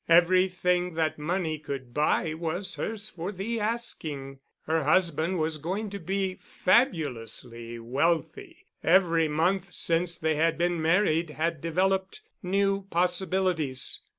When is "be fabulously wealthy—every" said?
5.99-9.27